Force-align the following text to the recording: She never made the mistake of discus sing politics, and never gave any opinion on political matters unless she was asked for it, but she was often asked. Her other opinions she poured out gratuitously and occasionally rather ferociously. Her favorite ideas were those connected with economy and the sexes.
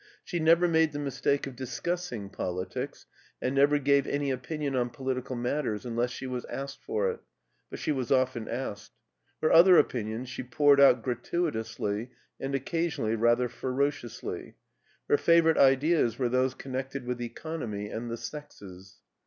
She 0.23 0.39
never 0.39 0.67
made 0.67 0.93
the 0.93 0.97
mistake 0.97 1.45
of 1.45 1.55
discus 1.55 2.05
sing 2.07 2.29
politics, 2.31 3.05
and 3.39 3.53
never 3.53 3.77
gave 3.77 4.07
any 4.07 4.31
opinion 4.31 4.75
on 4.75 4.89
political 4.89 5.35
matters 5.35 5.85
unless 5.85 6.09
she 6.09 6.25
was 6.25 6.43
asked 6.45 6.81
for 6.83 7.11
it, 7.11 7.19
but 7.69 7.77
she 7.77 7.91
was 7.91 8.11
often 8.11 8.49
asked. 8.49 8.93
Her 9.43 9.51
other 9.53 9.77
opinions 9.77 10.27
she 10.27 10.41
poured 10.41 10.81
out 10.81 11.03
gratuitously 11.03 12.09
and 12.39 12.55
occasionally 12.55 13.13
rather 13.13 13.47
ferociously. 13.47 14.55
Her 15.07 15.17
favorite 15.17 15.59
ideas 15.59 16.17
were 16.17 16.29
those 16.29 16.55
connected 16.55 17.05
with 17.05 17.21
economy 17.21 17.87
and 17.89 18.09
the 18.09 18.17
sexes. 18.17 19.01